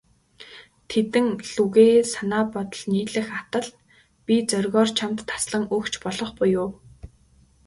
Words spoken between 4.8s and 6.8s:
чамд таслан өгч болох буюу.